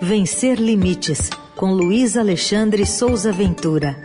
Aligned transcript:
Vencer 0.00 0.60
Limites, 0.60 1.30
com 1.54 1.72
Luiz 1.72 2.16
Alexandre 2.16 2.84
Souza 2.84 3.32
Ventura. 3.32 3.96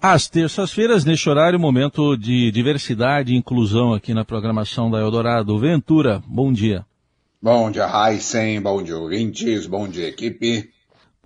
Às 0.00 0.28
terças-feiras, 0.28 1.04
neste 1.04 1.28
horário, 1.28 1.58
momento 1.58 2.16
de 2.16 2.50
diversidade 2.50 3.32
e 3.32 3.36
inclusão 3.36 3.92
aqui 3.92 4.12
na 4.12 4.24
programação 4.24 4.90
da 4.90 5.00
Eldorado. 5.00 5.58
Ventura, 5.58 6.22
bom 6.26 6.52
dia. 6.52 6.84
Bom 7.40 7.70
dia, 7.70 7.88
Heisen, 7.88 8.60
bom 8.60 8.82
dia, 8.82 8.96
ouvintes, 8.96 9.66
bom 9.66 9.88
dia, 9.88 10.08
equipe. 10.08 10.70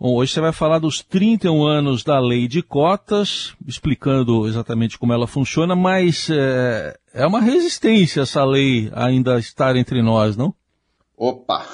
Bom, 0.00 0.14
hoje 0.14 0.32
você 0.32 0.40
vai 0.40 0.50
falar 0.50 0.78
dos 0.78 1.02
31 1.02 1.62
anos 1.62 2.02
da 2.02 2.18
lei 2.18 2.48
de 2.48 2.62
cotas, 2.62 3.54
explicando 3.66 4.48
exatamente 4.48 4.98
como 4.98 5.12
ela 5.12 5.26
funciona, 5.26 5.76
mas 5.76 6.30
é, 6.30 6.96
é 7.12 7.26
uma 7.26 7.42
resistência 7.42 8.22
essa 8.22 8.42
lei 8.42 8.90
ainda 8.94 9.38
estar 9.38 9.76
entre 9.76 10.00
nós, 10.00 10.38
não? 10.38 10.54
Opa! 11.14 11.66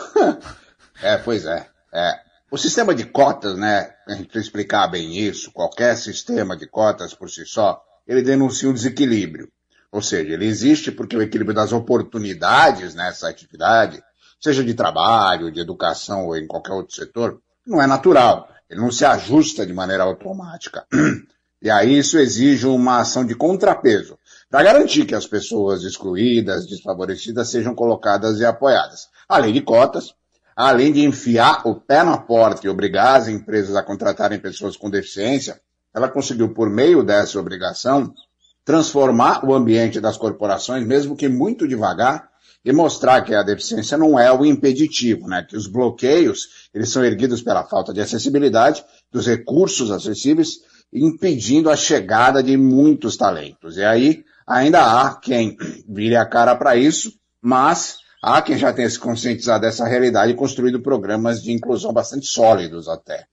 é, 1.01 1.17
pois 1.19 1.47
é. 1.47 1.69
é. 1.95 2.15
O 2.51 2.59
sistema 2.59 2.97
de 2.97 3.05
cotas, 3.05 3.57
né, 3.57 3.95
a 4.09 4.15
gente 4.15 4.25
precisa 4.25 4.47
explicar 4.47 4.89
bem 4.89 5.17
isso, 5.17 5.53
qualquer 5.53 5.97
sistema 5.97 6.57
de 6.57 6.67
cotas 6.67 7.15
por 7.15 7.31
si 7.31 7.47
só, 7.47 7.81
ele 8.09 8.23
denuncia 8.23 8.69
um 8.69 8.75
desequilíbrio. 8.75 9.49
Ou 9.93 10.03
seja, 10.03 10.33
ele 10.33 10.47
existe 10.47 10.91
porque 10.91 11.17
o 11.17 11.23
equilíbrio 11.23 11.55
das 11.55 11.73
oportunidades 11.73 12.93
nessa 12.93 13.29
atividade, 13.29 14.03
seja 14.41 14.65
de 14.65 14.75
trabalho, 14.75 15.53
de 15.53 15.61
educação 15.61 16.27
ou 16.27 16.37
em 16.37 16.49
qualquer 16.49 16.73
outro 16.73 16.93
setor, 16.93 17.41
não 17.67 17.83
é 17.83 17.87
natural. 17.87 18.49
Ele 18.71 18.81
não 18.81 18.91
se 18.91 19.05
ajusta 19.05 19.67
de 19.67 19.73
maneira 19.73 20.05
automática. 20.05 20.87
E 21.63 21.71
aí 21.71 21.99
isso 21.99 22.19
exige 22.19 22.67
uma 22.67 23.01
ação 23.01 23.25
de 23.25 23.35
contrapeso 23.35 24.19
para 24.51 24.63
garantir 24.63 25.07
que 25.07 25.15
as 25.15 25.27
pessoas 25.27 25.83
excluídas, 25.83 26.67
desfavorecidas 26.67 27.49
sejam 27.49 27.75
colocadas 27.75 28.39
e 28.39 28.45
apoiadas. 28.45 29.09
Além 29.27 29.55
de 29.55 29.63
cotas, 29.63 30.15
além 30.55 30.93
de 30.93 31.03
enfiar 31.03 31.67
o 31.67 31.75
pé 31.75 32.05
na 32.05 32.19
porta 32.19 32.67
e 32.67 32.71
obrigar 32.71 33.17
as 33.17 33.29
empresas 33.29 33.75
a 33.75 33.83
contratarem 33.83 34.39
pessoas 34.39 34.77
com 34.77 34.91
deficiência, 34.91 35.59
ela 35.95 36.09
conseguiu, 36.09 36.53
por 36.53 36.69
meio 36.69 37.03
dessa 37.03 37.41
obrigação, 37.41 38.13
transformar 38.63 39.45
o 39.45 39.55
ambiente 39.55 39.99
das 39.99 40.19
corporações, 40.19 40.87
mesmo 40.87 41.17
que 41.17 41.27
muito 41.27 41.67
devagar, 41.67 42.29
e 42.67 42.73
mostrar 42.73 43.23
que 43.23 43.33
a 43.33 43.45
deficiência 43.45 43.97
não 43.97 44.19
é 44.19 44.33
o 44.33 44.45
impeditivo, 44.45 45.29
né? 45.29 45.47
Que 45.49 45.57
os 45.57 45.69
bloqueios, 45.69 46.69
eles 46.75 46.91
são 46.91 47.05
erguidos 47.05 47.41
pela 47.41 47.63
falta 47.63 47.95
de 47.95 48.01
acessibilidade, 48.01 48.85
dos 49.13 49.25
recursos 49.25 49.93
acessíveis, 49.93 50.59
impedindo 50.93 51.71
a 51.71 51.77
chegada 51.77 52.43
de 52.43 52.57
muitos 52.57 53.17
talentos. 53.17 53.77
E 53.77 53.85
aí, 53.85 54.25
ainda 54.45 54.81
há 54.81 55.15
quem 55.15 55.57
vire 55.89 56.17
a 56.17 56.27
cara 56.27 56.57
para 56.57 56.75
isso, 56.75 57.13
mas 57.41 57.99
há 58.21 58.43
quem 58.43 58.59
já 58.59 58.73
tenha 58.73 58.91
se 58.91 58.99
conscientizado 58.99 59.61
dessa 59.61 59.87
realidade 59.87 60.33
e 60.33 60.37
construído 60.37 60.83
programas 60.83 61.41
de 61.41 61.53
inclusão 61.53 61.93
bastante 61.93 62.27
sólidos 62.27 62.89
até. 62.89 63.27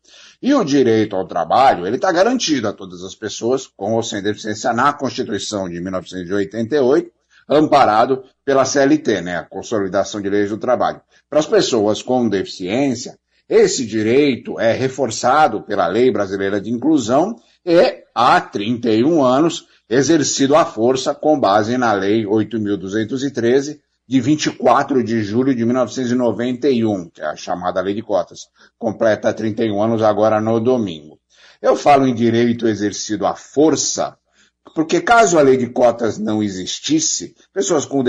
E 0.43 0.53
o 0.53 0.63
direito 0.63 1.15
ao 1.15 1.25
trabalho, 1.25 1.87
ele 1.87 1.95
está 1.95 2.11
garantido 2.11 2.67
a 2.67 2.73
todas 2.73 3.01
as 3.01 3.15
pessoas, 3.15 3.65
com 3.65 3.93
ou 3.93 4.03
sem 4.03 4.21
deficiência, 4.21 4.71
na 4.73 4.93
Constituição 4.93 5.67
de 5.67 5.81
1988, 5.81 7.11
amparado 7.47 8.23
pela 8.45 8.65
CLT, 8.65 9.21
né, 9.21 9.37
a 9.37 9.43
Consolidação 9.43 10.21
de 10.21 10.29
Leis 10.29 10.49
do 10.49 10.57
Trabalho. 10.57 11.01
Para 11.29 11.39
as 11.39 11.45
pessoas 11.45 12.01
com 12.01 12.27
deficiência, 12.29 13.17
esse 13.47 13.85
direito 13.85 14.59
é 14.59 14.71
reforçado 14.71 15.61
pela 15.61 15.87
Lei 15.87 16.11
Brasileira 16.11 16.61
de 16.61 16.71
Inclusão 16.71 17.35
e, 17.65 18.03
há 18.15 18.39
31 18.39 19.23
anos, 19.23 19.67
exercido 19.89 20.55
à 20.55 20.65
força 20.65 21.13
com 21.13 21.39
base 21.39 21.77
na 21.77 21.93
Lei 21.93 22.25
8.213, 22.25 23.79
de 24.07 24.19
24 24.19 25.03
de 25.03 25.23
julho 25.23 25.55
de 25.55 25.65
1991, 25.65 27.09
que 27.09 27.21
é 27.21 27.25
a 27.25 27.35
chamada 27.35 27.81
Lei 27.81 27.93
de 27.93 28.01
Cotas. 28.01 28.47
Completa 28.77 29.33
31 29.33 29.81
anos 29.81 30.01
agora 30.01 30.41
no 30.41 30.59
domingo. 30.59 31.19
Eu 31.61 31.75
falo 31.75 32.05
em 32.05 32.13
direito 32.13 32.67
exercido 32.67 33.25
à 33.25 33.35
força 33.35 34.17
porque 34.75 35.01
caso 35.01 35.37
a 35.37 35.41
lei 35.41 35.57
de 35.57 35.67
cotas 35.67 36.17
não 36.17 36.41
existisse, 36.41 37.35
pessoas 37.53 37.85
com, 37.85 38.03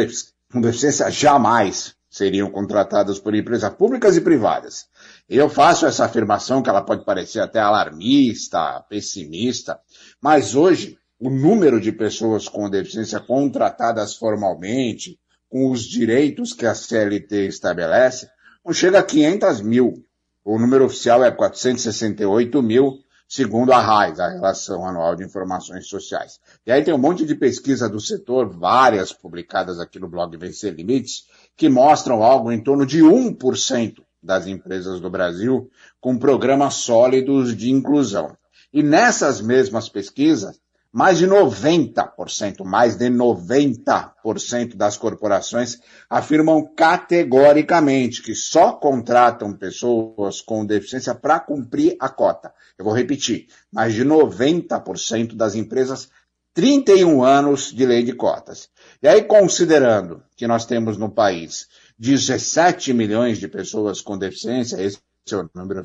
com 0.52 0.60
deficiência 0.60 1.10
jamais 1.10 1.94
seriam 2.08 2.48
contratadas 2.48 3.18
por 3.18 3.34
empresas 3.34 3.74
públicas 3.74 4.16
e 4.16 4.20
privadas. 4.20 4.86
Eu 5.28 5.48
faço 5.48 5.84
essa 5.84 6.04
afirmação 6.04 6.62
que 6.62 6.70
ela 6.70 6.80
pode 6.80 7.04
parecer 7.04 7.40
até 7.40 7.58
alarmista, 7.58 8.84
pessimista, 8.88 9.80
mas 10.22 10.54
hoje 10.54 10.96
o 11.18 11.28
número 11.28 11.80
de 11.80 11.90
pessoas 11.90 12.48
com 12.48 12.70
deficiência 12.70 13.18
contratadas 13.18 14.14
formalmente, 14.14 15.18
com 15.48 15.70
os 15.70 15.82
direitos 15.82 16.52
que 16.52 16.66
a 16.66 16.74
CLT 16.74 17.46
estabelece, 17.46 18.28
não 18.64 18.72
chega 18.72 19.00
a 19.00 19.02
500 19.02 19.60
mil. 19.60 20.04
O 20.44 20.58
número 20.58 20.84
oficial 20.84 21.24
é 21.24 21.30
468 21.30 22.62
mil, 22.62 22.98
segundo 23.28 23.72
a 23.72 23.80
RAIS, 23.80 24.20
a 24.20 24.28
Relação 24.28 24.86
Anual 24.86 25.16
de 25.16 25.24
Informações 25.24 25.88
Sociais. 25.88 26.38
E 26.66 26.72
aí 26.72 26.82
tem 26.82 26.94
um 26.94 26.98
monte 26.98 27.24
de 27.24 27.34
pesquisa 27.34 27.88
do 27.88 28.00
setor, 28.00 28.48
várias 28.48 29.12
publicadas 29.12 29.80
aqui 29.80 29.98
no 29.98 30.08
blog 30.08 30.36
Vencer 30.36 30.74
Limites, 30.74 31.24
que 31.56 31.68
mostram 31.68 32.22
algo 32.22 32.52
em 32.52 32.62
torno 32.62 32.86
de 32.86 33.00
1% 33.00 34.02
das 34.22 34.46
empresas 34.46 35.00
do 35.00 35.10
Brasil 35.10 35.70
com 36.00 36.18
programas 36.18 36.74
sólidos 36.74 37.56
de 37.56 37.70
inclusão. 37.70 38.36
E 38.72 38.82
nessas 38.82 39.40
mesmas 39.40 39.88
pesquisas, 39.88 40.60
mais 40.94 41.18
de 41.18 41.26
90%, 41.26 42.64
mais 42.64 42.94
de 42.94 43.06
90% 43.06 44.76
das 44.76 44.96
corporações 44.96 45.80
afirmam 46.08 46.64
categoricamente 46.64 48.22
que 48.22 48.32
só 48.32 48.70
contratam 48.70 49.52
pessoas 49.52 50.40
com 50.40 50.64
deficiência 50.64 51.12
para 51.12 51.40
cumprir 51.40 51.96
a 51.98 52.08
cota. 52.08 52.54
Eu 52.78 52.84
vou 52.84 52.94
repetir, 52.94 53.48
mais 53.72 53.92
de 53.92 54.04
90% 54.04 55.34
das 55.34 55.56
empresas 55.56 56.08
31 56.54 57.24
anos 57.24 57.72
de 57.72 57.84
lei 57.84 58.04
de 58.04 58.12
cotas. 58.12 58.68
E 59.02 59.08
aí, 59.08 59.24
considerando 59.24 60.22
que 60.36 60.46
nós 60.46 60.64
temos 60.64 60.96
no 60.96 61.10
país 61.10 61.66
17 61.98 62.92
milhões 62.94 63.38
de 63.38 63.48
pessoas 63.48 64.00
com 64.00 64.16
deficiência, 64.16 64.80
esse 64.80 65.00
é 65.32 65.36
o 65.36 65.50
número 65.52 65.82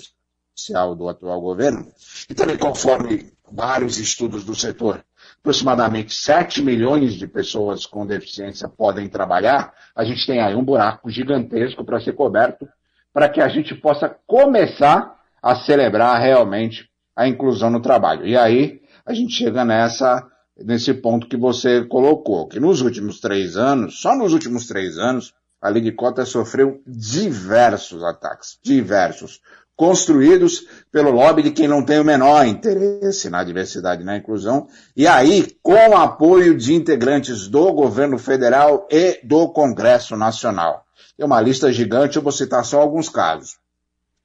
oficial 0.60 0.94
do 0.94 1.08
atual 1.08 1.40
governo, 1.40 1.88
e 2.30 2.34
também 2.34 2.58
conforme 2.58 3.32
vários 3.50 3.98
estudos 3.98 4.44
do 4.44 4.54
setor, 4.54 5.04
aproximadamente 5.40 6.14
7 6.14 6.62
milhões 6.62 7.14
de 7.14 7.26
pessoas 7.26 7.86
com 7.86 8.06
deficiência 8.06 8.68
podem 8.68 9.08
trabalhar, 9.08 9.74
a 9.96 10.04
gente 10.04 10.26
tem 10.28 10.42
aí 10.42 10.54
um 10.54 10.64
buraco 10.64 11.10
gigantesco 11.10 11.84
para 11.86 12.02
ser 12.02 12.14
coberto, 12.14 12.68
para 13.14 13.30
que 13.30 13.42
a 13.42 13.48
gente 13.48 13.74
possa 13.74 14.14
começar 14.28 15.18
a 15.42 15.56
celebrar 15.56 16.20
realmente 16.20 16.90
a 17.16 17.28
inclusão 17.28 17.70
no 17.70 17.82
trabalho. 17.82 18.28
E 18.28 18.38
aí 18.38 18.82
a 19.06 19.14
gente 19.14 19.34
chega 19.34 19.66
nessa, 19.66 20.28
nesse 20.58 20.94
ponto 20.94 21.28
que 21.28 21.38
você 21.38 21.86
colocou, 21.86 22.48
que 22.48 22.60
nos 22.60 22.82
últimos 22.82 23.20
três 23.20 23.58
anos, 23.58 24.00
só 24.02 24.16
nos 24.16 24.34
últimos 24.34 24.68
três 24.68 24.98
anos, 24.98 25.34
a 25.62 25.70
Lei 25.70 25.82
de 25.82 25.92
Cotas 25.92 26.30
sofreu 26.30 26.82
diversos 26.86 28.04
ataques, 28.04 28.60
diversos 28.64 29.42
construídos 29.80 30.68
pelo 30.92 31.10
lobby 31.10 31.42
de 31.42 31.52
quem 31.52 31.66
não 31.66 31.82
tem 31.82 32.02
o 32.02 32.04
menor 32.04 32.46
interesse 32.46 33.30
na 33.30 33.42
diversidade 33.46 34.02
e 34.02 34.06
na 34.06 34.18
inclusão, 34.18 34.68
e 34.94 35.08
aí 35.08 35.56
com 35.64 35.96
apoio 35.96 36.58
de 36.58 36.74
integrantes 36.74 37.48
do 37.48 37.72
governo 37.72 38.20
federal 38.20 38.86
e 38.92 39.22
do 39.24 39.48
Congresso 39.48 40.18
Nacional. 40.18 40.84
É 41.18 41.24
uma 41.24 41.40
lista 41.40 41.72
gigante, 41.72 42.18
eu 42.18 42.22
vou 42.22 42.34
citar 42.34 42.66
só 42.66 42.82
alguns 42.82 43.08
casos. 43.08 43.56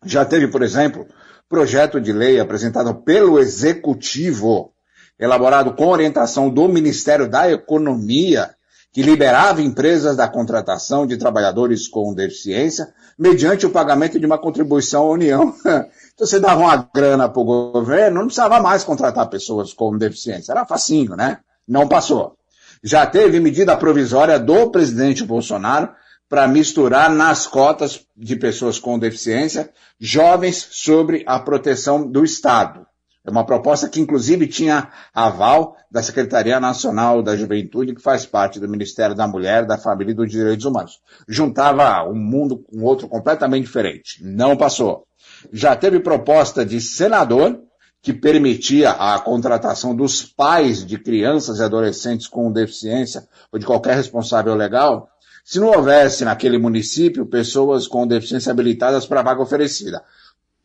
Já 0.04 0.24
teve, 0.24 0.48
por 0.48 0.60
exemplo, 0.60 1.06
projeto 1.48 2.00
de 2.00 2.12
lei 2.12 2.40
apresentado 2.40 2.92
pelo 2.92 3.38
Executivo, 3.38 4.72
elaborado 5.16 5.74
com 5.74 5.86
orientação 5.86 6.50
do 6.50 6.66
Ministério 6.66 7.28
da 7.28 7.48
Economia, 7.48 8.56
que 8.94 9.02
liberava 9.02 9.60
empresas 9.60 10.16
da 10.16 10.28
contratação 10.28 11.04
de 11.04 11.16
trabalhadores 11.16 11.88
com 11.88 12.14
deficiência 12.14 12.94
mediante 13.18 13.66
o 13.66 13.70
pagamento 13.70 14.20
de 14.20 14.24
uma 14.24 14.38
contribuição 14.38 15.02
à 15.02 15.10
União. 15.10 15.52
Então 16.14 16.28
você 16.28 16.38
dava 16.38 16.60
uma 16.60 16.88
grana 16.94 17.28
para 17.28 17.42
o 17.42 17.72
governo, 17.72 18.18
não 18.18 18.26
precisava 18.26 18.60
mais 18.60 18.84
contratar 18.84 19.28
pessoas 19.28 19.72
com 19.72 19.98
deficiência. 19.98 20.52
Era 20.52 20.64
facinho, 20.64 21.16
né? 21.16 21.38
Não 21.66 21.88
passou. 21.88 22.36
Já 22.84 23.04
teve 23.04 23.40
medida 23.40 23.76
provisória 23.76 24.38
do 24.38 24.70
presidente 24.70 25.24
Bolsonaro 25.24 25.88
para 26.28 26.46
misturar 26.46 27.10
nas 27.10 27.48
cotas 27.48 28.06
de 28.16 28.36
pessoas 28.36 28.78
com 28.78 28.96
deficiência 28.96 29.70
jovens 29.98 30.68
sobre 30.70 31.24
a 31.26 31.40
proteção 31.40 32.08
do 32.08 32.24
Estado. 32.24 32.86
É 33.26 33.30
uma 33.30 33.46
proposta 33.46 33.88
que, 33.88 34.00
inclusive, 34.00 34.46
tinha 34.46 34.90
aval 35.14 35.76
da 35.90 36.02
Secretaria 36.02 36.60
Nacional 36.60 37.22
da 37.22 37.34
Juventude, 37.34 37.94
que 37.94 38.02
faz 38.02 38.26
parte 38.26 38.60
do 38.60 38.68
Ministério 38.68 39.14
da 39.14 39.26
Mulher, 39.26 39.64
da 39.64 39.78
Família 39.78 40.12
e 40.12 40.14
dos 40.14 40.30
Direitos 40.30 40.66
Humanos. 40.66 41.00
Juntava 41.26 42.06
um 42.06 42.14
mundo 42.14 42.58
com 42.58 42.82
outro 42.82 43.08
completamente 43.08 43.64
diferente. 43.64 44.22
Não 44.22 44.56
passou. 44.56 45.06
Já 45.50 45.74
teve 45.74 46.00
proposta 46.00 46.66
de 46.66 46.80
senador, 46.80 47.60
que 48.02 48.12
permitia 48.12 48.90
a 48.90 49.18
contratação 49.18 49.96
dos 49.96 50.22
pais 50.22 50.84
de 50.84 50.98
crianças 50.98 51.58
e 51.58 51.62
adolescentes 51.62 52.26
com 52.26 52.52
deficiência 52.52 53.26
ou 53.50 53.58
de 53.58 53.64
qualquer 53.64 53.96
responsável 53.96 54.54
legal 54.54 55.08
se 55.42 55.58
não 55.58 55.68
houvesse 55.68 56.24
naquele 56.24 56.58
município 56.58 57.24
pessoas 57.24 57.86
com 57.86 58.06
deficiência 58.06 58.52
habilitadas 58.52 59.06
para 59.06 59.20
a 59.20 59.22
vaga 59.22 59.42
oferecida. 59.42 60.02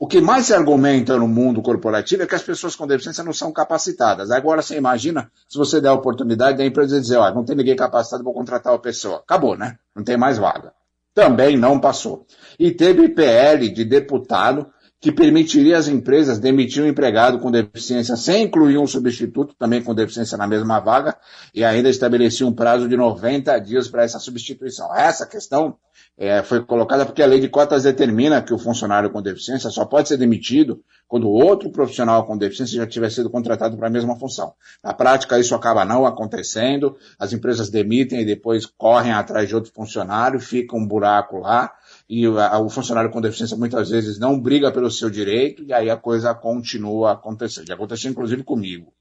O 0.02 0.08
que 0.08 0.22
mais 0.22 0.46
se 0.46 0.54
argumenta 0.54 1.18
no 1.18 1.28
mundo 1.28 1.62
corporativo 1.62 2.24
é 2.24 2.26
que 2.26 2.34
as 2.34 2.42
pessoas 2.42 2.74
com 2.74 2.88
deficiência 2.88 3.22
não 3.22 3.34
são 3.34 3.52
capacitadas. 3.52 4.32
Agora 4.32 4.62
você 4.62 4.78
imagina 4.78 5.30
se 5.46 5.58
você 5.58 5.82
der 5.82 5.90
a 5.90 5.94
oportunidade 5.94 6.58
da 6.58 6.66
empresa 6.66 7.02
dizer, 7.02 7.18
ó, 7.18 7.30
não 7.34 7.44
tem 7.44 7.54
ninguém 7.54 7.76
capacitado, 7.76 8.24
vou 8.24 8.34
contratar 8.34 8.74
a 8.74 8.80
pessoa. 8.80 9.18
Acabou, 9.18 9.58
né? 9.58 9.78
Não 9.94 10.02
tem 10.02 10.16
mais 10.16 10.38
vaga. 10.38 10.72
Também 11.14 11.58
não 11.58 11.82
passou. 11.82 12.26
E 12.58 12.72
teve 12.72 13.10
PL 13.10 13.68
de 13.68 13.84
deputado 13.84 14.68
que 15.00 15.12
permitiria 15.12 15.78
às 15.78 15.88
empresas 15.88 16.40
demitir 16.40 16.84
um 16.84 16.88
empregado 16.88 17.40
com 17.40 17.50
deficiência 17.50 18.18
sem 18.18 18.44
incluir 18.44 18.78
um 18.78 18.86
substituto 18.86 19.56
também 19.58 19.82
com 19.82 19.96
deficiência 19.96 20.38
na 20.38 20.46
mesma 20.46 20.80
vaga 20.80 21.18
e 21.54 21.64
ainda 21.64 21.90
estabelecia 21.90 22.46
um 22.46 22.54
prazo 22.54 22.88
de 22.90 22.98
90 22.98 23.58
dias 23.60 23.88
para 23.88 24.04
essa 24.04 24.20
substituição. 24.20 24.94
Essa 24.94 25.26
questão 25.26 25.78
é, 26.18 26.44
foi 26.44 26.62
colocada 26.66 27.06
porque 27.06 27.24
a 27.24 27.26
lei 27.26 27.40
de 27.40 27.48
cotas 27.48 27.84
determina 27.84 28.42
que 28.42 28.54
o 28.54 28.58
funcionário 28.58 29.10
com 29.10 29.22
deficiência 29.22 29.70
só 29.70 29.86
pode 29.86 30.10
ser 30.10 30.18
demitido 30.18 30.84
quando 31.08 31.30
outro 31.30 31.72
profissional 31.72 32.26
com 32.26 32.38
deficiência 32.38 32.76
já 32.76 32.86
tiver 32.86 33.10
sido 33.10 33.30
contratado 33.30 33.78
para 33.78 33.88
a 33.88 33.90
mesma 33.90 34.18
função. 34.18 34.54
Na 34.84 34.94
prática, 34.94 35.40
isso 35.40 35.56
acaba 35.56 35.86
não 35.86 36.06
acontecendo, 36.06 36.98
as 37.18 37.32
empresas 37.32 37.70
demitem 37.70 38.22
e 38.22 38.26
depois 38.26 38.66
correm 38.66 39.14
atrás 39.14 39.48
de 39.48 39.56
outro 39.56 39.72
funcionário, 39.74 40.40
fica 40.42 40.76
um 40.76 40.86
buraco 40.86 41.40
lá, 41.40 41.72
e 42.10 42.28
o 42.28 42.70
funcionário 42.70 43.12
com 43.12 43.22
deficiência 43.22 43.56
muitas 43.56 43.90
vezes 43.90 44.18
não 44.18 44.40
briga 44.40 44.72
pelo 44.72 44.90
seu 44.90 45.12
direito 45.12 45.64
e 45.64 45.72
aí 45.72 45.92
a 45.92 45.96
coisa 45.96 46.34
continua 46.34 47.12
acontecendo. 47.12 47.68
Já 47.68 47.76
aconteceu 47.76 48.10
inclusive 48.10 48.44
comigo. 48.44 48.92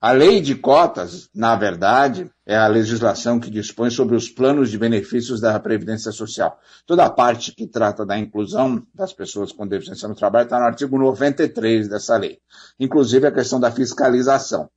A 0.00 0.12
lei 0.12 0.40
de 0.40 0.54
cotas, 0.54 1.28
na 1.34 1.56
verdade, 1.56 2.30
é 2.46 2.56
a 2.56 2.66
legislação 2.66 3.40
que 3.40 3.50
dispõe 3.50 3.90
sobre 3.90 4.14
os 4.14 4.28
planos 4.28 4.70
de 4.70 4.78
benefícios 4.78 5.40
da 5.40 5.58
Previdência 5.58 6.12
Social. 6.12 6.58
Toda 6.86 7.04
a 7.04 7.10
parte 7.10 7.52
que 7.52 7.66
trata 7.66 8.04
da 8.04 8.18
inclusão 8.18 8.86
das 8.94 9.12
pessoas 9.12 9.52
com 9.52 9.66
deficiência 9.66 10.08
no 10.08 10.14
trabalho 10.14 10.44
está 10.44 10.58
no 10.58 10.66
artigo 10.66 10.98
93 10.98 11.88
dessa 11.88 12.16
lei. 12.16 12.38
Inclusive 12.78 13.26
a 13.26 13.32
questão 13.32 13.58
da 13.58 13.70
fiscalização. 13.70 14.68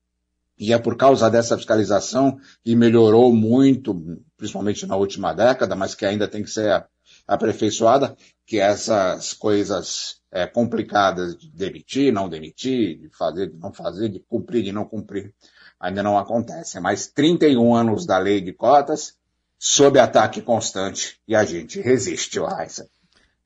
E 0.57 0.73
é 0.73 0.77
por 0.77 0.97
causa 0.97 1.29
dessa 1.29 1.57
fiscalização 1.57 2.37
que 2.63 2.75
melhorou 2.75 3.33
muito, 3.33 4.21
principalmente 4.37 4.85
na 4.85 4.95
última 4.95 5.33
década, 5.33 5.75
mas 5.75 5.95
que 5.95 6.05
ainda 6.05 6.27
tem 6.27 6.43
que 6.43 6.49
ser 6.49 6.85
aperfeiçoada, 7.29 8.17
que 8.45 8.59
essas 8.59 9.33
coisas 9.33 10.19
é, 10.31 10.47
complicadas 10.47 11.37
de 11.37 11.51
demitir, 11.51 12.11
não 12.11 12.27
demitir, 12.27 12.97
de 12.97 13.09
fazer, 13.15 13.51
de 13.51 13.57
não 13.57 13.71
fazer, 13.71 14.09
de 14.09 14.19
cumprir, 14.19 14.63
de 14.63 14.71
não 14.71 14.83
cumprir, 14.83 15.31
ainda 15.79 16.01
não 16.01 16.17
acontecem. 16.17 16.81
Mais 16.81 17.07
31 17.07 17.75
anos 17.75 18.05
da 18.07 18.17
lei 18.17 18.41
de 18.41 18.51
cotas, 18.51 19.15
sob 19.59 19.99
ataque 19.99 20.41
constante, 20.41 21.19
e 21.27 21.35
a 21.35 21.45
gente 21.45 21.79
resiste, 21.79 22.39
Raíssa. 22.39 22.89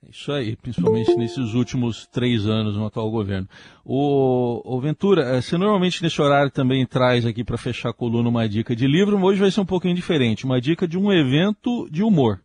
É 0.05 0.09
isso 0.09 0.31
aí, 0.31 0.55
principalmente 0.55 1.15
nesses 1.15 1.53
últimos 1.53 2.07
três 2.07 2.45
anos 2.45 2.75
no 2.75 2.85
atual 2.85 3.09
governo. 3.11 3.47
O, 3.83 4.61
o, 4.63 4.79
Ventura, 4.79 5.23
eh, 5.23 5.41
você 5.41 5.57
normalmente 5.57 6.03
nesse 6.03 6.21
horário 6.21 6.51
também 6.51 6.85
traz 6.85 7.25
aqui 7.25 7.43
para 7.43 7.57
fechar 7.57 7.89
a 7.89 7.93
coluna 7.93 8.29
uma 8.29 8.47
dica 8.47 8.75
de 8.75 8.85
livro, 8.85 9.21
hoje 9.21 9.39
vai 9.39 9.51
ser 9.51 9.61
um 9.61 9.65
pouquinho 9.65 9.95
diferente, 9.95 10.45
uma 10.45 10.59
dica 10.59 10.87
de 10.87 10.97
um 10.97 11.11
evento 11.11 11.89
de 11.89 12.03
humor. 12.03 12.42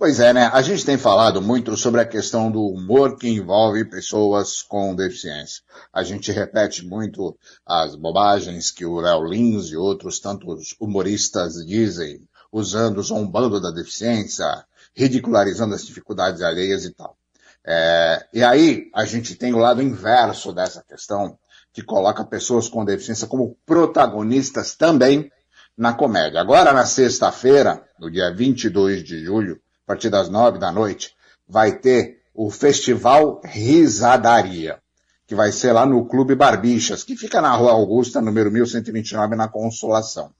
Pois 0.00 0.18
é, 0.18 0.32
né? 0.32 0.48
A 0.50 0.62
gente 0.62 0.82
tem 0.82 0.96
falado 0.96 1.42
muito 1.42 1.76
sobre 1.76 2.00
a 2.00 2.06
questão 2.06 2.50
do 2.50 2.64
humor 2.64 3.18
que 3.18 3.28
envolve 3.28 3.84
pessoas 3.84 4.62
com 4.62 4.94
deficiência. 4.94 5.62
A 5.92 6.02
gente 6.02 6.32
repete 6.32 6.86
muito 6.86 7.36
as 7.66 7.94
bobagens 7.96 8.70
que 8.70 8.86
o 8.86 8.98
Léo 8.98 9.26
Lins 9.26 9.66
e 9.66 9.76
outros 9.76 10.18
tantos 10.18 10.74
humoristas 10.80 11.52
dizem, 11.66 12.26
usando, 12.50 13.02
zombando 13.02 13.60
da 13.60 13.70
deficiência, 13.70 14.64
ridicularizando 14.96 15.74
as 15.74 15.84
dificuldades 15.84 16.40
alheias 16.40 16.86
e 16.86 16.94
tal. 16.94 17.14
É, 17.62 18.26
e 18.32 18.42
aí 18.42 18.90
a 18.94 19.04
gente 19.04 19.34
tem 19.34 19.52
o 19.52 19.58
lado 19.58 19.82
inverso 19.82 20.50
dessa 20.50 20.82
questão, 20.82 21.38
que 21.74 21.82
coloca 21.82 22.24
pessoas 22.24 22.70
com 22.70 22.86
deficiência 22.86 23.26
como 23.26 23.54
protagonistas 23.66 24.74
também 24.74 25.30
na 25.76 25.92
comédia. 25.92 26.40
Agora, 26.40 26.72
na 26.72 26.86
sexta-feira, 26.86 27.84
no 27.98 28.10
dia 28.10 28.34
22 28.34 29.04
de 29.04 29.22
julho, 29.26 29.60
a 29.90 29.92
partir 29.92 30.08
das 30.08 30.28
nove 30.28 30.56
da 30.56 30.70
noite, 30.70 31.16
vai 31.48 31.72
ter 31.72 32.20
o 32.32 32.48
Festival 32.48 33.40
Risadaria, 33.44 34.78
que 35.26 35.34
vai 35.34 35.50
ser 35.50 35.72
lá 35.72 35.84
no 35.84 36.06
Clube 36.06 36.36
Barbichas, 36.36 37.02
que 37.02 37.16
fica 37.16 37.40
na 37.40 37.52
Rua 37.56 37.72
Augusta, 37.72 38.20
número 38.20 38.52
1129, 38.52 39.34
na 39.34 39.48
Consolação. 39.48 40.30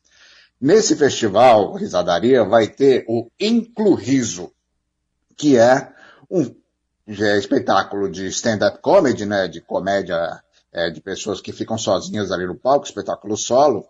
Nesse 0.60 0.94
festival 0.94 1.74
Risadaria 1.74 2.44
vai 2.44 2.68
ter 2.68 3.04
o 3.08 3.28
Incluriso, 3.40 4.52
que 5.36 5.58
é 5.58 5.88
um 6.30 6.54
é 7.08 7.36
espetáculo 7.36 8.08
de 8.08 8.28
stand-up 8.28 8.78
comedy, 8.80 9.26
né, 9.26 9.48
de 9.48 9.60
comédia 9.60 10.40
é, 10.72 10.90
de 10.90 11.00
pessoas 11.00 11.40
que 11.40 11.52
ficam 11.52 11.76
sozinhas 11.76 12.30
ali 12.30 12.46
no 12.46 12.54
palco, 12.54 12.86
espetáculo 12.86 13.36
solo, 13.36 13.84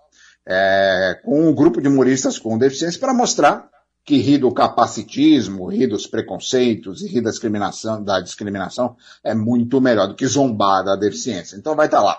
é, 0.46 1.20
com 1.22 1.50
um 1.50 1.54
grupo 1.54 1.82
de 1.82 1.88
humoristas 1.88 2.38
com 2.38 2.56
deficiência 2.56 2.98
para 2.98 3.12
mostrar 3.12 3.68
que 4.10 4.16
ri 4.16 4.38
do 4.38 4.52
capacitismo, 4.52 5.68
ri 5.68 5.86
dos 5.86 6.04
preconceitos 6.04 7.00
e 7.00 7.06
ri 7.06 7.20
da 7.20 7.30
discriminação, 7.30 8.02
da 8.02 8.20
discriminação 8.20 8.96
é 9.22 9.36
muito 9.36 9.80
melhor 9.80 10.08
do 10.08 10.16
que 10.16 10.26
zombar 10.26 10.82
da 10.82 10.96
deficiência. 10.96 11.56
Então 11.56 11.76
vai 11.76 11.86
estar 11.86 11.98
tá 11.98 12.02
lá. 12.02 12.18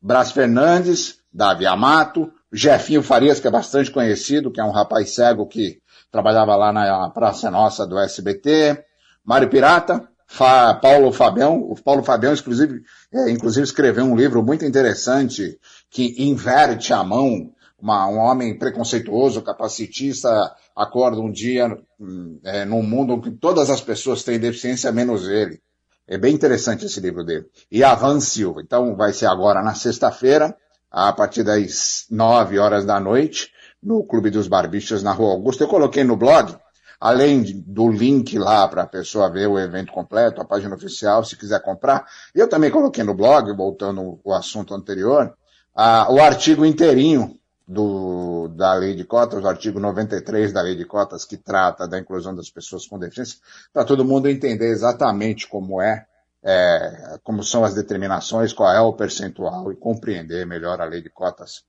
Brás 0.00 0.32
Fernandes, 0.32 1.18
Davi 1.30 1.66
Amato, 1.66 2.32
Jefinho 2.50 3.02
Farias, 3.02 3.40
que 3.40 3.46
é 3.46 3.50
bastante 3.50 3.90
conhecido, 3.90 4.50
que 4.50 4.58
é 4.58 4.64
um 4.64 4.70
rapaz 4.70 5.14
cego 5.14 5.46
que 5.46 5.82
trabalhava 6.10 6.56
lá 6.56 6.72
na 6.72 7.10
Praça 7.10 7.50
Nossa 7.50 7.86
do 7.86 7.98
SBT, 7.98 8.82
Mário 9.22 9.50
Pirata, 9.50 10.08
Fa, 10.26 10.72
Paulo 10.72 11.12
Fabião, 11.12 11.58
o 11.58 11.74
Paulo 11.74 12.02
Fabião, 12.02 12.32
inclusive, 12.32 12.80
é, 13.12 13.30
inclusive 13.30 13.64
escreveu 13.64 14.06
um 14.06 14.16
livro 14.16 14.42
muito 14.42 14.64
interessante 14.64 15.58
que 15.90 16.14
inverte 16.22 16.94
a 16.94 17.04
mão 17.04 17.52
uma, 17.80 18.06
um 18.08 18.18
homem 18.18 18.58
preconceituoso, 18.58 19.42
capacitista, 19.42 20.52
acorda 20.74 21.20
um 21.20 21.30
dia 21.30 21.78
hum, 21.98 22.40
é, 22.44 22.64
num 22.64 22.82
mundo 22.82 23.14
em 23.14 23.20
que 23.20 23.30
todas 23.30 23.70
as 23.70 23.80
pessoas 23.80 24.24
têm 24.24 24.38
deficiência, 24.38 24.90
menos 24.90 25.28
ele. 25.28 25.60
É 26.06 26.18
bem 26.18 26.34
interessante 26.34 26.86
esse 26.86 26.98
livro 27.00 27.24
dele. 27.24 27.46
E 27.70 27.84
Avan 27.84 28.18
Silva. 28.18 28.62
Então 28.62 28.96
vai 28.96 29.12
ser 29.12 29.26
agora 29.26 29.62
na 29.62 29.74
sexta-feira, 29.74 30.56
a 30.90 31.12
partir 31.12 31.42
das 31.42 32.06
nove 32.10 32.58
horas 32.58 32.84
da 32.84 32.98
noite, 32.98 33.52
no 33.82 34.02
Clube 34.04 34.30
dos 34.30 34.48
Barbichas, 34.48 35.02
na 35.02 35.12
Rua 35.12 35.32
Augusta. 35.32 35.64
Eu 35.64 35.68
coloquei 35.68 36.02
no 36.02 36.16
blog, 36.16 36.56
além 36.98 37.62
do 37.66 37.90
link 37.90 38.38
lá 38.38 38.66
para 38.66 38.82
a 38.82 38.86
pessoa 38.86 39.30
ver 39.30 39.46
o 39.46 39.58
evento 39.58 39.92
completo, 39.92 40.40
a 40.40 40.46
página 40.46 40.74
oficial, 40.74 41.22
se 41.24 41.36
quiser 41.36 41.62
comprar. 41.62 42.06
Eu 42.34 42.48
também 42.48 42.70
coloquei 42.70 43.04
no 43.04 43.14
blog, 43.14 43.54
voltando 43.54 44.18
ao 44.24 44.32
assunto 44.32 44.74
anterior, 44.74 45.34
a, 45.74 46.10
o 46.10 46.18
artigo 46.20 46.64
inteirinho 46.64 47.38
do, 47.68 48.48
da 48.48 48.72
lei 48.72 48.94
de 48.94 49.04
cotas, 49.04 49.44
o 49.44 49.46
artigo 49.46 49.78
93 49.78 50.54
da 50.54 50.62
lei 50.62 50.74
de 50.74 50.86
cotas, 50.86 51.26
que 51.26 51.36
trata 51.36 51.86
da 51.86 51.98
inclusão 51.98 52.34
das 52.34 52.48
pessoas 52.48 52.86
com 52.86 52.98
deficiência, 52.98 53.38
para 53.74 53.84
todo 53.84 54.06
mundo 54.06 54.26
entender 54.26 54.70
exatamente 54.70 55.46
como 55.46 55.82
é, 55.82 56.06
é, 56.42 57.18
como 57.22 57.44
são 57.44 57.64
as 57.64 57.74
determinações, 57.74 58.54
qual 58.54 58.72
é 58.72 58.80
o 58.80 58.94
percentual 58.94 59.70
e 59.70 59.76
compreender 59.76 60.46
melhor 60.46 60.80
a 60.80 60.86
lei 60.86 61.02
de 61.02 61.10
cotas. 61.10 61.62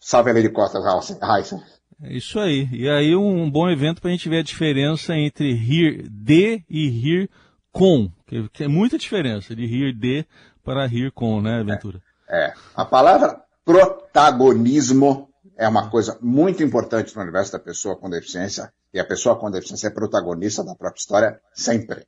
Salve 0.00 0.30
a 0.30 0.34
lei 0.34 0.42
de 0.42 0.50
cotas, 0.50 0.82
Heisen. 0.84 1.62
É 2.02 2.12
isso 2.12 2.40
aí. 2.40 2.68
E 2.72 2.90
aí 2.90 3.14
um 3.14 3.48
bom 3.48 3.70
evento 3.70 4.00
para 4.00 4.10
a 4.10 4.12
gente 4.12 4.28
ver 4.28 4.40
a 4.40 4.44
diferença 4.44 5.14
entre 5.14 5.54
rir 5.54 6.08
de 6.10 6.64
e 6.68 6.90
rir 6.90 7.30
com, 7.70 8.10
que, 8.26 8.64
é 8.64 8.68
muita 8.68 8.98
diferença 8.98 9.54
de 9.54 9.64
rir 9.64 9.94
de 9.94 10.26
para 10.64 10.86
rir 10.86 11.12
com, 11.12 11.40
né, 11.40 11.62
Ventura? 11.62 12.02
É. 12.28 12.46
é. 12.46 12.54
A 12.74 12.84
palavra 12.84 13.40
protagonismo 13.64 15.28
é 15.56 15.66
uma 15.68 15.88
coisa 15.88 16.18
muito 16.20 16.62
importante 16.62 17.14
no 17.16 17.22
universo 17.22 17.52
da 17.52 17.58
pessoa 17.58 17.96
com 17.96 18.10
deficiência, 18.10 18.72
e 18.92 19.00
a 19.00 19.04
pessoa 19.04 19.36
com 19.36 19.50
deficiência 19.50 19.88
é 19.88 19.90
protagonista 19.90 20.62
da 20.62 20.74
própria 20.74 21.00
história 21.00 21.40
sempre. 21.54 22.06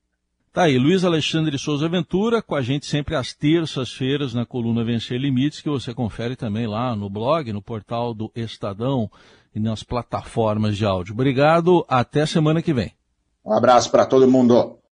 Tá 0.53 0.65
aí, 0.65 0.79
Luiz 0.79 1.05
Alexandre 1.05 1.59
Souza 1.59 1.89
Ventura, 1.89 2.43
com 2.43 2.55
a 2.55 2.63
gente 2.63 2.87
sempre 2.87 3.15
às 3.15 3.33
terças-feiras 3.33 4.35
na 4.35 4.47
coluna 4.47 4.85
Vencer 4.85 5.21
Limites, 5.21 5.61
que 5.61 5.69
você 5.69 5.95
confere 5.95 6.37
também 6.37 6.67
lá 6.67 6.97
no 6.97 7.09
blog, 7.09 7.53
no 7.53 7.63
portal 7.63 8.15
do 8.15 8.31
Estadão 8.35 9.11
e 9.55 9.61
nas 9.61 9.83
plataformas 9.83 10.77
de 10.77 10.85
áudio. 10.85 11.15
Obrigado, 11.15 11.85
até 11.89 12.27
semana 12.27 12.63
que 12.63 12.73
vem. 12.73 12.93
Um 13.45 13.53
abraço 13.53 13.91
para 13.91 14.07
todo 14.07 14.29
mundo. 14.29 14.79